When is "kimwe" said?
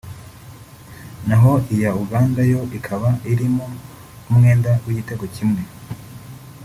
5.35-5.61